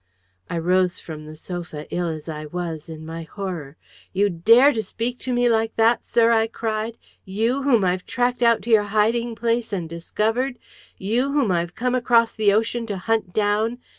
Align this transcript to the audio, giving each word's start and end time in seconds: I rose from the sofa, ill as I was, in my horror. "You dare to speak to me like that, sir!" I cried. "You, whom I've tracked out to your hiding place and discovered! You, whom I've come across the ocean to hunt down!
I 0.49 0.57
rose 0.57 0.99
from 0.99 1.27
the 1.27 1.35
sofa, 1.35 1.85
ill 1.93 2.07
as 2.07 2.27
I 2.27 2.47
was, 2.47 2.89
in 2.89 3.05
my 3.05 3.21
horror. 3.21 3.77
"You 4.13 4.31
dare 4.31 4.73
to 4.73 4.81
speak 4.81 5.19
to 5.19 5.31
me 5.31 5.47
like 5.47 5.75
that, 5.75 6.03
sir!" 6.03 6.31
I 6.31 6.47
cried. 6.47 6.97
"You, 7.23 7.61
whom 7.61 7.85
I've 7.85 8.07
tracked 8.07 8.41
out 8.41 8.63
to 8.63 8.71
your 8.71 8.85
hiding 8.97 9.35
place 9.35 9.71
and 9.71 9.87
discovered! 9.87 10.57
You, 10.97 11.31
whom 11.33 11.51
I've 11.51 11.75
come 11.75 11.93
across 11.93 12.31
the 12.31 12.51
ocean 12.51 12.87
to 12.87 12.97
hunt 12.97 13.31
down! 13.31 13.77